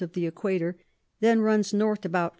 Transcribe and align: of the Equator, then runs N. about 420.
of 0.01 0.13
the 0.13 0.25
Equator, 0.25 0.75
then 1.19 1.41
runs 1.41 1.75
N. 1.75 1.79
about 1.81 1.99
420. 1.99 2.27